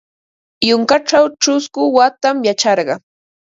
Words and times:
Yunkaćhaw 0.67 1.25
ćhusku 1.41 1.81
watam 1.95 2.35
yacharqa. 2.47 2.95